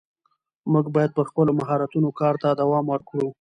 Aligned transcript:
موږ 0.71 0.85
باید 0.95 1.11
پر 1.17 1.25
خپلو 1.29 1.51
مهارتونو 1.59 2.09
کار 2.19 2.35
ته 2.41 2.47
دوام 2.61 2.85
ورکړو 2.89 3.27